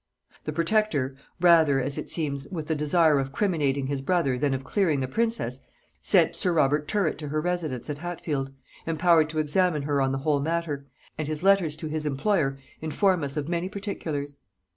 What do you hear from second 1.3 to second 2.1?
rather, as it